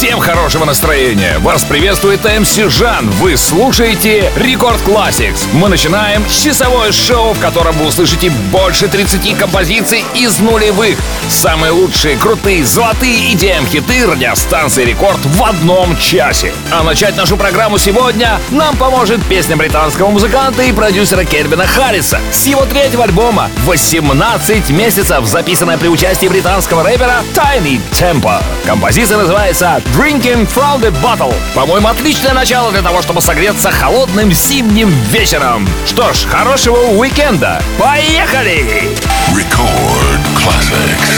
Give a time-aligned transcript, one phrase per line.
[0.00, 1.38] Всем хорошего настроения!
[1.40, 3.10] Вас приветствует MC Жан.
[3.20, 5.46] Вы слушаете Рекорд Classix.
[5.52, 10.98] Мы начинаем часовое шоу, в котором вы услышите больше 30 композиций из нулевых.
[11.28, 16.54] Самые лучшие, крутые, золотые идеям хиты радиостанции Рекорд в одном часе.
[16.72, 22.46] А начать нашу программу сегодня нам поможет песня британского музыканта и продюсера Кельвина Харриса с
[22.46, 28.42] его третьего альбома «18 месяцев», записанная при участии британского рэпера Tiny Tempo.
[28.64, 31.34] Композиция называется Drinking from the Bottle.
[31.54, 35.68] По-моему, отличное начало для того, чтобы согреться холодным зимним вечером.
[35.86, 37.60] Что ж, хорошего уикенда.
[37.78, 38.90] Поехали!
[39.32, 41.10] Record Classics.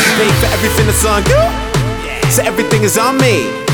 [0.52, 2.30] Everything that's on you.
[2.30, 3.71] So everything is on me.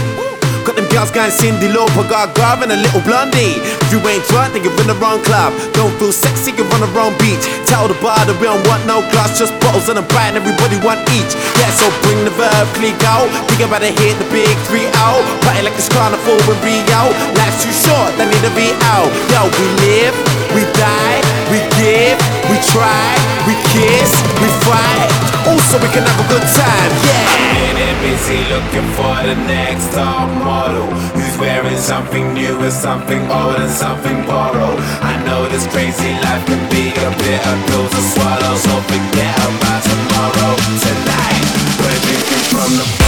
[0.69, 3.57] Got them girls going Cindy Lauper, got Garv and a little blondie.
[3.57, 5.57] If you ain't drunk, then you're in the wrong club.
[5.73, 7.41] Don't feel sexy, you're on the wrong beach.
[7.65, 10.45] Tell the bar that we don't want no glass, just bottles and a bite, and
[10.45, 11.33] everybody want each.
[11.57, 13.33] Yeah, so bring the verb, click out.
[13.49, 15.25] Think about to hit the big three out.
[15.41, 17.01] Party like it's carnival in Rio.
[17.41, 19.09] Life's too short, they need to be out.
[19.33, 20.13] Yo, we live,
[20.53, 21.17] we die,
[21.49, 22.21] we give,
[22.53, 23.09] we try,
[23.49, 25.09] we kiss, we fight.
[25.49, 27.88] Also, we can have a good time, yeah.
[28.01, 30.87] Busy looking for the next top model.
[31.15, 34.79] Who's wearing something new and something old and something borrowed?
[35.03, 39.83] I know this crazy life can be a bitter pill to swallow So forget about
[39.83, 40.55] tomorrow.
[40.87, 41.45] Tonight,
[41.83, 43.08] we're drinking from the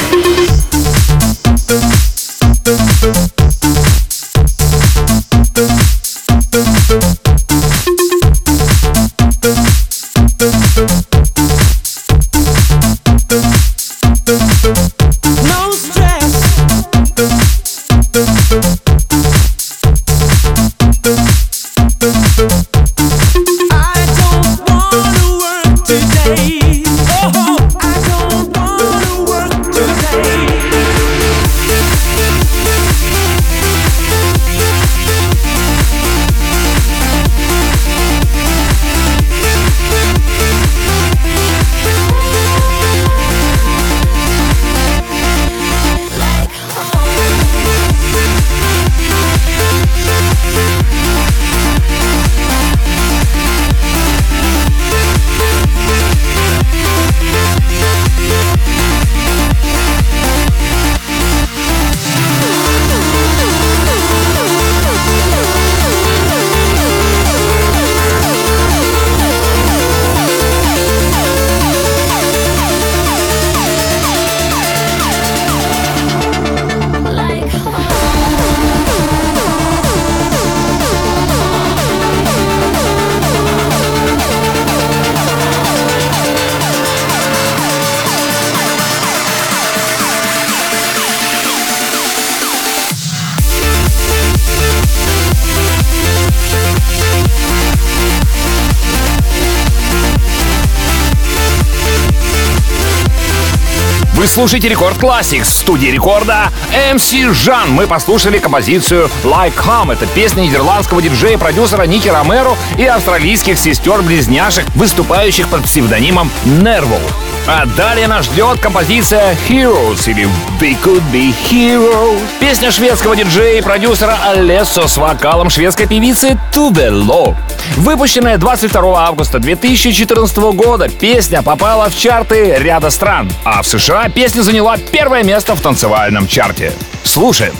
[104.27, 106.51] слушаете Рекорд Classics в студии рекорда
[106.93, 107.71] MC Жан.
[107.71, 109.91] Мы послушали композицию Like Hum.
[109.91, 116.99] Это песня нидерландского диджея продюсера Ники Ромеро и австралийских сестер-близняшек, выступающих под псевдонимом Nervo.
[117.47, 120.25] А далее нас ждет композиция Heroes или
[120.59, 122.19] They Could Be Heroes.
[122.39, 127.35] Песня шведского диджея и продюсера Алессо с вокалом шведской певицы Тувело.
[127.77, 134.43] Выпущенная 22 августа 2014 года, песня попала в чарты ряда стран, а в США песня
[134.43, 136.71] заняла первое место в танцевальном чарте.
[137.03, 137.53] Слушаем.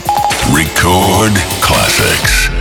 [0.53, 2.60] Record Classics.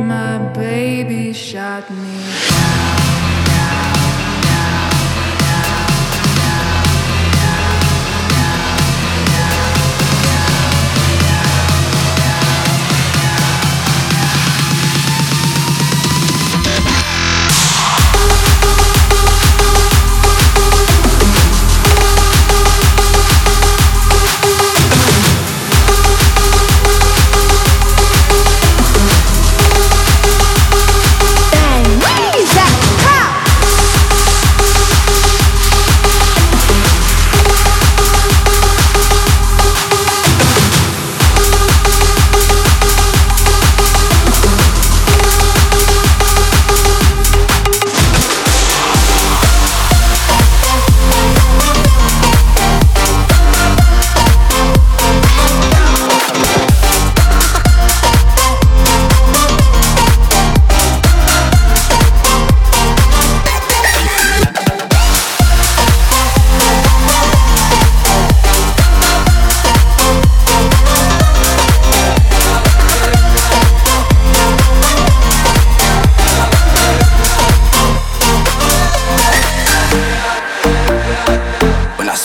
[0.00, 2.47] My baby shot me.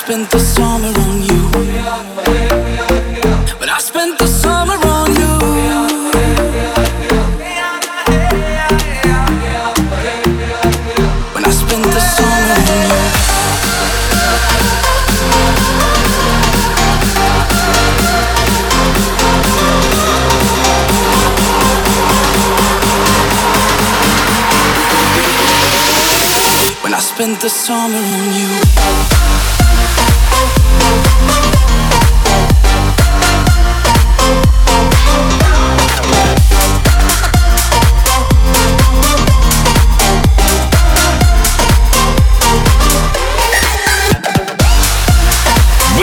[0.06, 1.42] Spent the summer on you.
[3.58, 5.32] When I spent the summer on you.
[11.34, 13.24] When I spent the summer on you.
[26.84, 28.03] When I spent the summer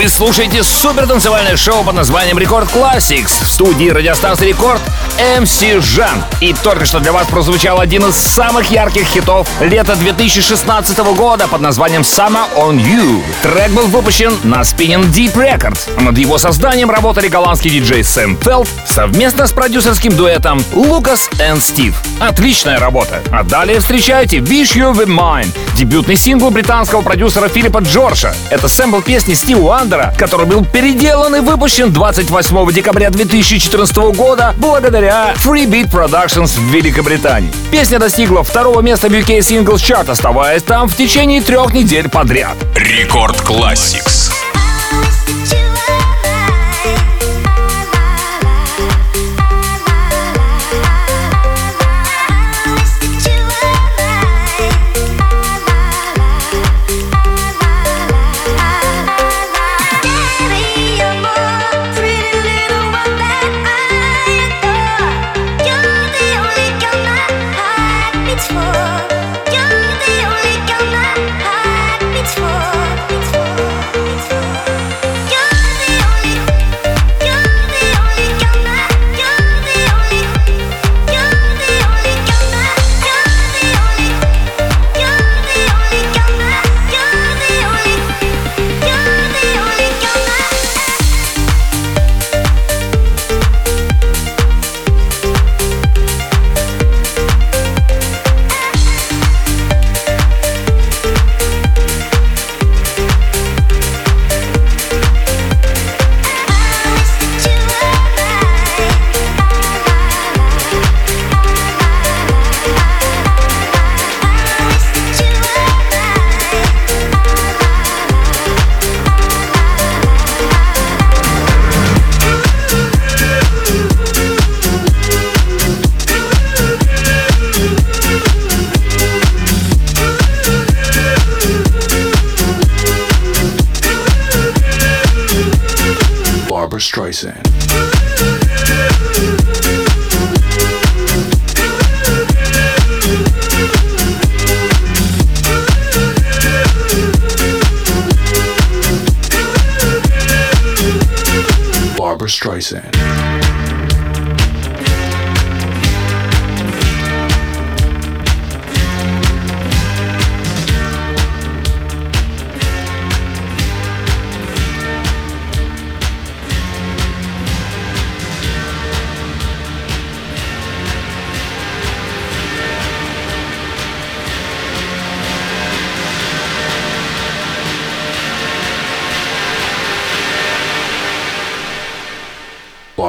[0.01, 4.81] Вы слушаете супер танцевальное шоу под названием Рекорд Classics в студии радиостанции Рекорд
[5.21, 6.23] MC Жан.
[6.39, 11.61] И только что для вас прозвучал один из самых ярких хитов лета 2016 года под
[11.61, 13.21] названием Summer on You.
[13.43, 16.01] Трек был выпущен на Spinning Deep Records.
[16.01, 21.95] Над его созданием работали голландский диджей Сэм Фелд совместно с продюсерским дуэтом Лукас и Стив.
[22.19, 23.21] Отличная работа.
[23.31, 28.33] А далее встречайте Wish You Were Mine, дебютный сингл британского продюсера Филиппа Джорджа.
[28.49, 35.10] Это сэмпл песни Стива Уандера, который был переделан и выпущен 28 декабря 2014 года благодаря
[35.11, 37.51] Free Beat Productions в Великобритании.
[37.69, 42.55] Песня достигла второго места в UK Singles Chart, оставаясь там в течение трех недель подряд.
[42.75, 44.30] Рекорд Classics.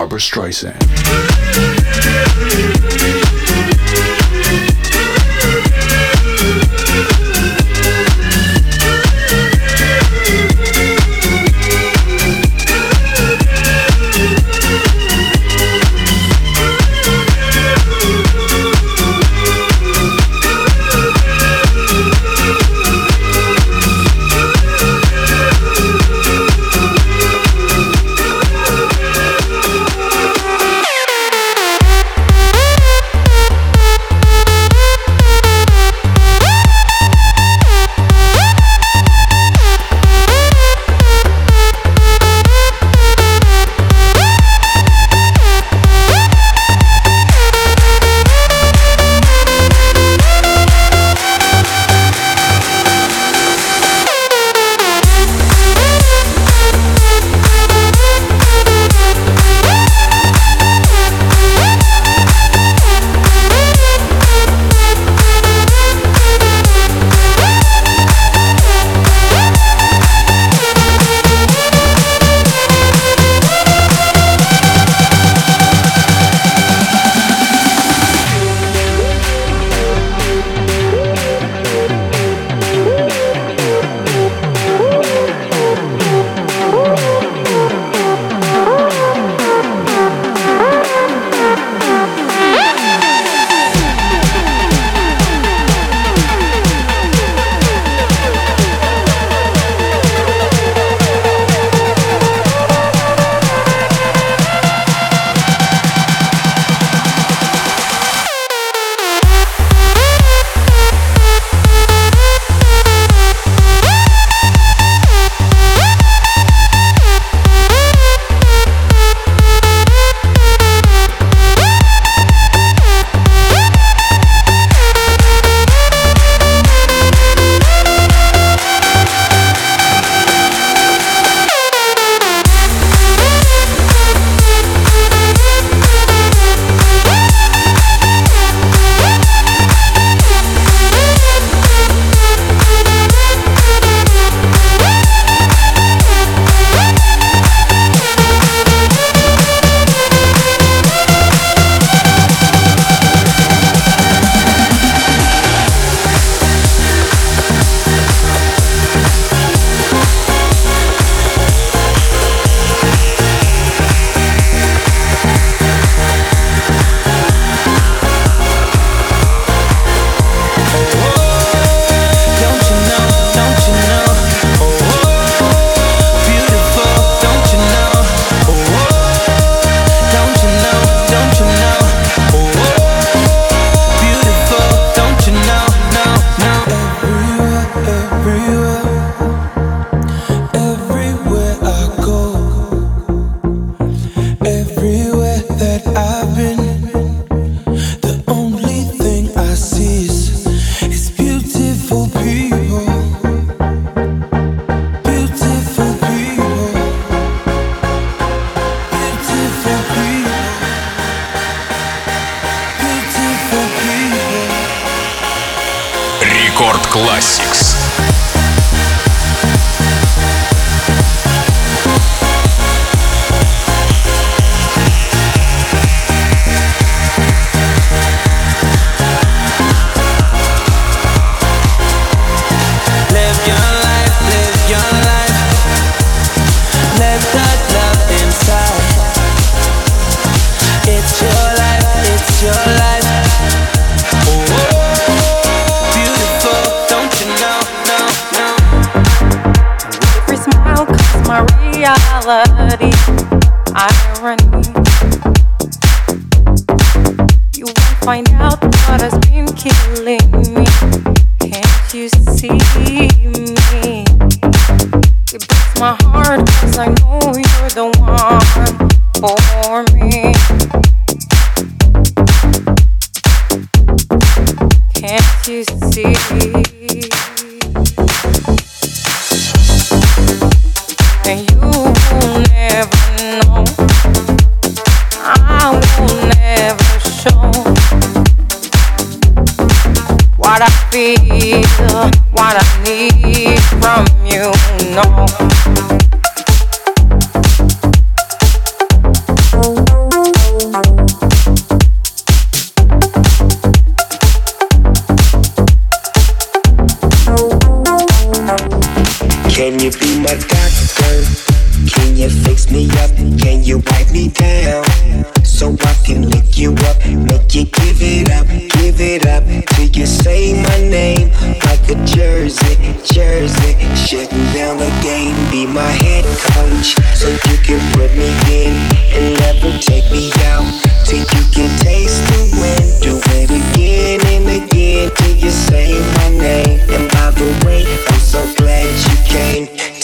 [0.02, 0.82] Barbara Streisand.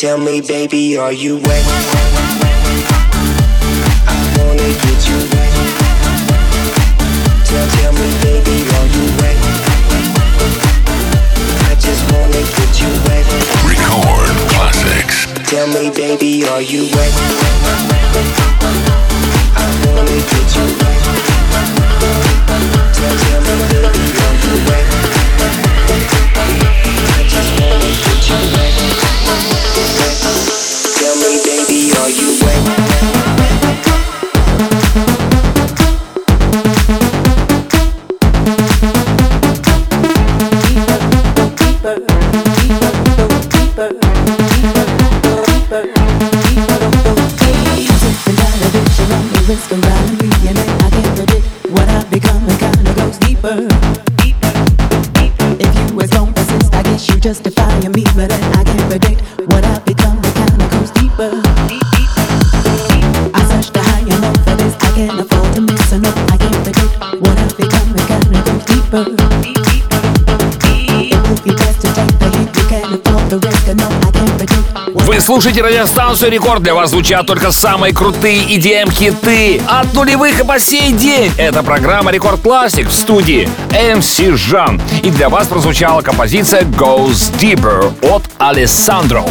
[0.05, 1.65] Are you wet?
[4.07, 5.53] I wanna get you wet.
[7.45, 9.39] Tell, tell me, baby, are you wet?
[11.67, 13.27] I just wanna get you wet.
[13.67, 15.27] Record classics.
[15.51, 17.13] Tell me, baby, are you wet?
[19.57, 21.03] I wanna get you wet.
[22.95, 25.08] Tell, tell me, baby, are you wet?
[32.19, 32.98] you wait.
[75.29, 76.63] Слушаете радиостанцию Рекорд.
[76.63, 81.31] Для вас звучат только самые крутые EDM-хиты от нулевых и по сей день.
[81.37, 84.81] Это программа Рекорд Classic в студии MC Жан.
[85.03, 89.23] И для вас прозвучала композиция Goes Deeper от Алессандро.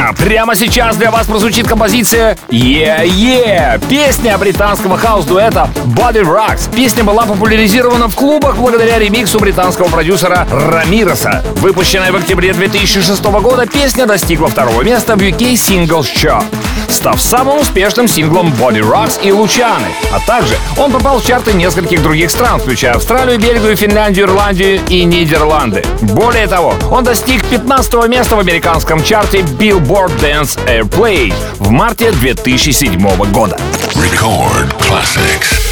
[0.00, 6.72] А прямо сейчас для вас прозвучит композиция Yeah Yeah, песня британского хаус-дуэта Body Rocks.
[6.72, 11.44] Песня была популяризирована в клубах благодаря ремиксу британского продюсера Рамироса.
[11.56, 16.44] Выпущенная в октябре 2006 года, песня достигла второго места в UK Singles Chart,
[16.88, 19.88] став самым успешным синглом Body Rocks и Лучаны.
[20.12, 25.04] А также он попал в чарты нескольких других стран, включая Австралию, Бельгию, Финляндию, Ирландию и
[25.04, 25.84] Нидерланды.
[26.00, 33.00] Более того, он достиг 15 места в американском чарте Billboard Dance Airplay в марте 2007
[33.32, 33.58] года.
[33.94, 35.67] Record classics.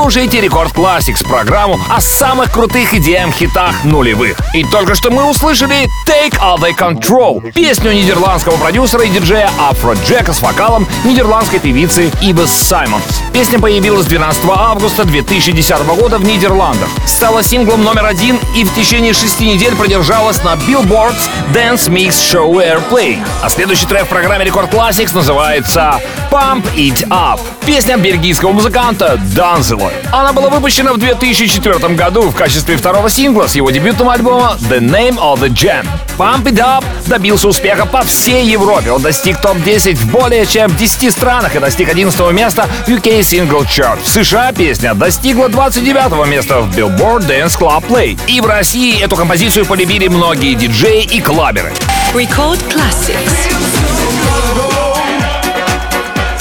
[0.00, 4.38] Слушаете Рекорд Classix, программу о самых крутых EDM хитах нулевых.
[4.54, 10.40] И только что мы услышали Take Over Control, песню нидерландского продюсера и диджея Афроджека с
[10.40, 13.02] вокалом нидерландской певицы Евы Саймонс.
[13.32, 16.88] Песня появилась 12 августа 2010 года в Нидерландах.
[17.04, 22.52] Стала синглом номер один и в течение шести недель продержалась на Billboard Dance Mix Show
[22.52, 23.18] Airplay.
[23.42, 27.40] А следующий трек в программе Рекорд Classix называется Pump It Up.
[27.66, 29.87] Песня бельгийского музыканта Данзела.
[30.12, 34.80] Она была выпущена в 2004 году в качестве второго сингла с его дебютного альбома The
[34.80, 35.86] Name of the Jam.
[36.18, 38.90] Pump It Up добился успеха по всей Европе.
[38.90, 43.66] Он достиг топ-10 в более чем 10 странах и достиг 11 места в UK Single
[43.66, 44.02] Chart.
[44.02, 48.18] В США песня достигла 29 места в Billboard Dance Club Play.
[48.26, 51.72] И в России эту композицию полюбили многие диджеи и клаберы.
[52.14, 53.48] Record Classics.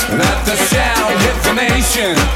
[0.10, 2.27] Let the sound hit the nation.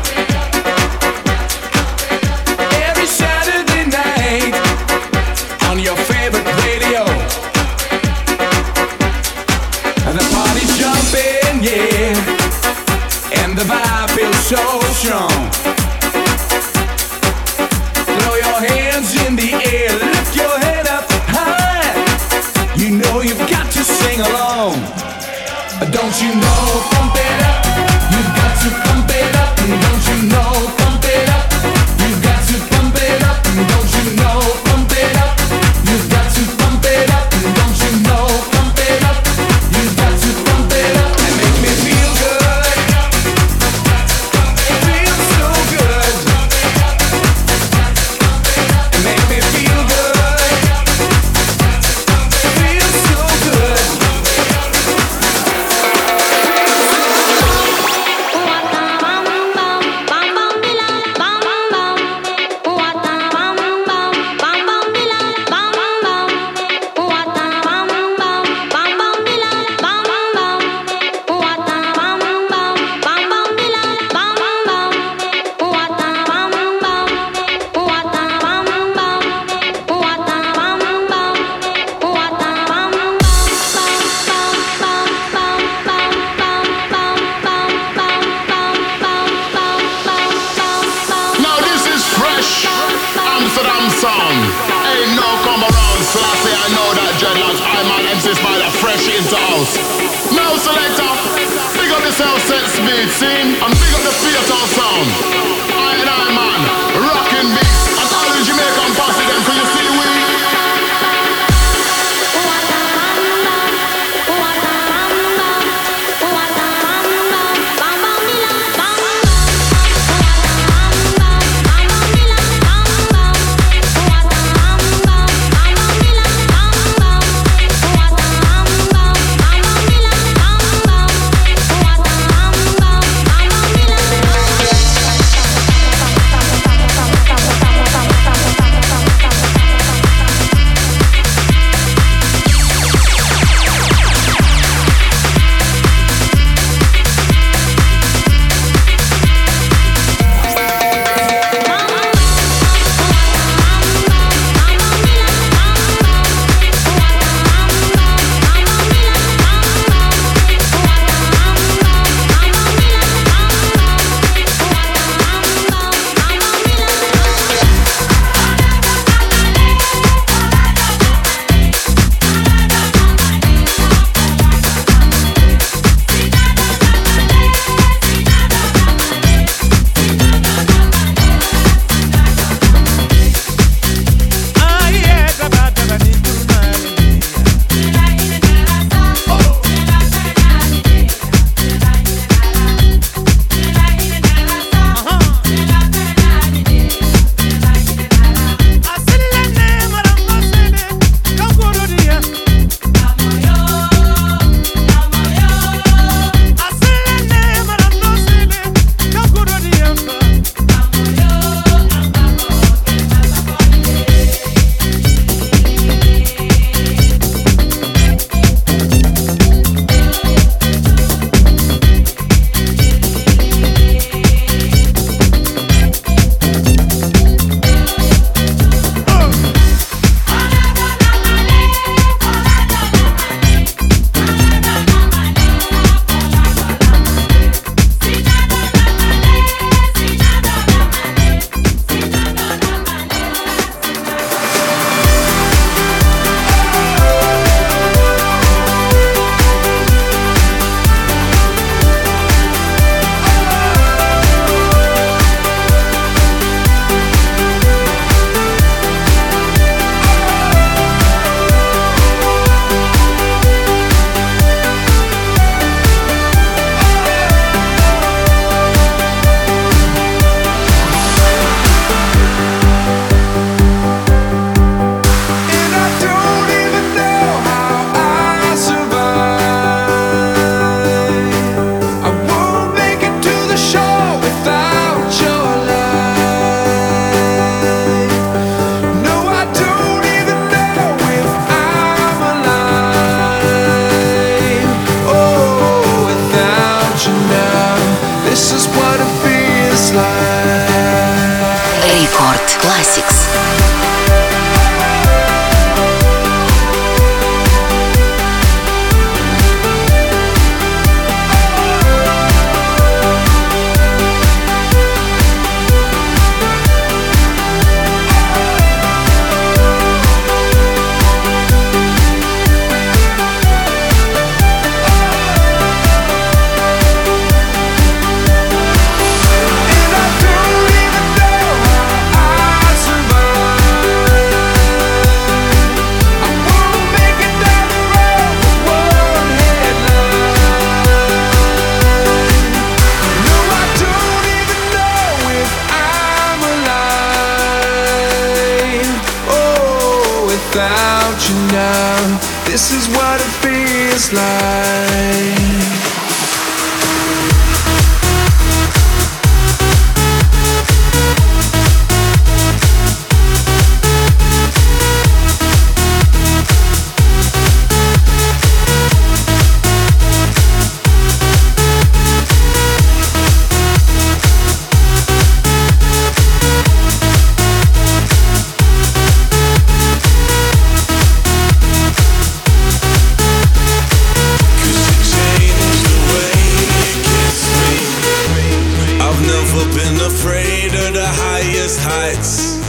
[390.14, 392.59] Afraid of the highest heights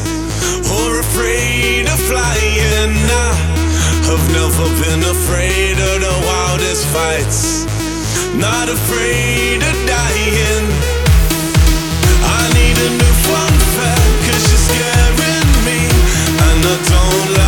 [0.76, 2.94] or afraid of flying.
[4.10, 7.64] I've never been afraid of the wildest fights,
[8.36, 10.66] not afraid of dying.
[12.38, 15.80] I need a new fun fact, cause you're scaring me,
[16.46, 17.41] and I don't like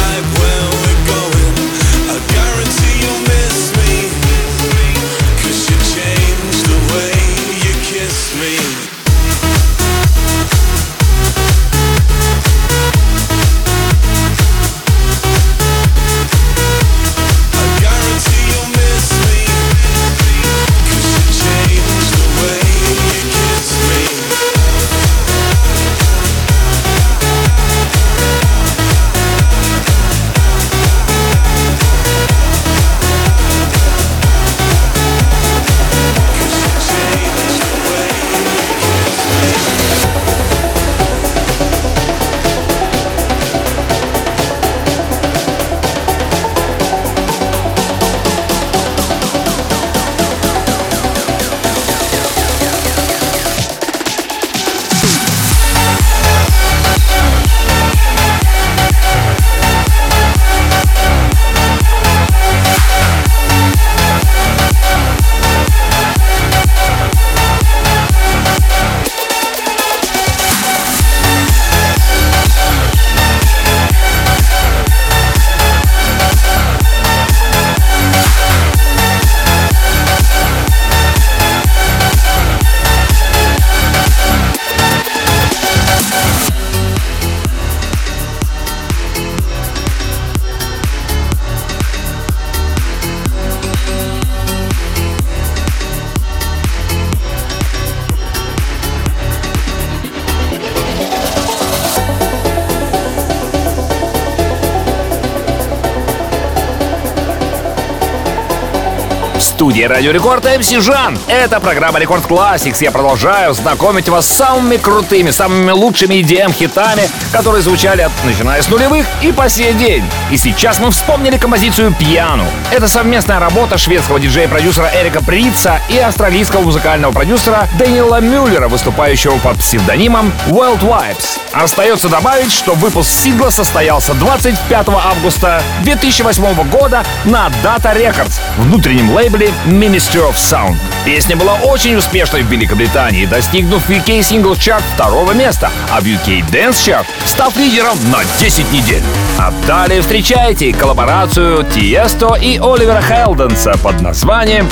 [109.65, 111.19] студии Радио Рекорд МС Жан.
[111.27, 112.77] Это программа Рекорд Classics.
[112.83, 118.69] Я продолжаю знакомить вас с самыми крутыми, самыми лучшими EDM-хитами, которые звучали от, начиная с
[118.69, 120.05] нулевых и по сей день.
[120.31, 122.45] И сейчас мы вспомнили композицию «Пьяну».
[122.73, 129.61] Это совместная работа шведского диджея-продюсера Эрика Прица и австралийского музыкального продюсера Дэниела Мюллера, выступающего под
[129.61, 131.41] псевдонимом World Vibes.
[131.55, 139.54] Остается добавить, что выпуск сингла состоялся 25 августа 2008 года на Data Records, внутреннем лейбле
[139.67, 140.77] Ministry of Sound.
[141.05, 146.45] Песня была очень успешной в Великобритании, достигнув UK Singles Chart второго места, а в UK
[146.51, 149.03] Dance Chart став лидером на 10 недель.
[149.39, 154.69] А далее встречайте коллаборацию Тиесто и Оливера Хелденса под названием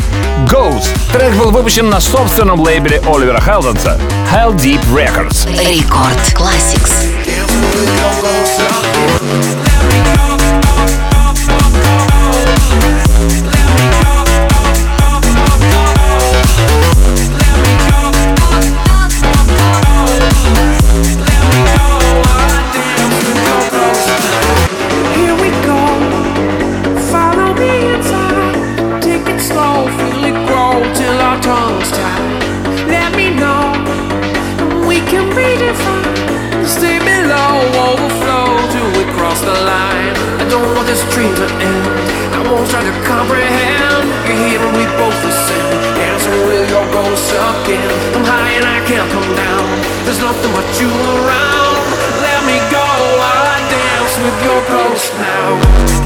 [0.47, 0.89] Ghost.
[1.13, 4.01] Трек был выпущен на собственном лейбле Оливера Хелденса
[4.33, 5.49] Hell Deep Records.
[5.59, 6.93] Рекорд Classics.
[50.33, 51.77] Nothing but you around.
[52.25, 52.89] Let me go.
[53.21, 56.02] I dance with your ghost now.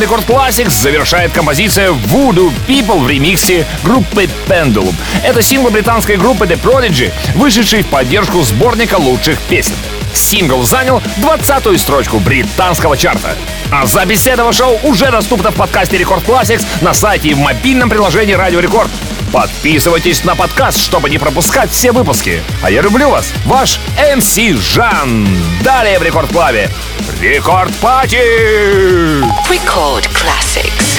[0.00, 4.94] Рекорд Classix завершает композиция Voodoo People в ремиксе группы Pendulum.
[5.22, 9.74] Это сингл британской группы The Prodigy, вышедший в поддержку сборника лучших песен.
[10.14, 13.36] Сингл занял 20-ю строчку британского чарта.
[13.70, 17.90] А запись этого шоу уже доступна в подкасте Рекорд Classix на сайте и в мобильном
[17.90, 18.90] приложении Радио Рекорд.
[19.32, 22.42] Подписывайтесь на подкаст, чтобы не пропускать все выпуски.
[22.62, 23.78] А я люблю вас, ваш
[24.16, 25.28] MC Жан.
[25.62, 26.70] Далее в Рекорд Клабе.
[27.21, 28.17] Рекорд Пати!
[29.49, 30.98] Record Classics.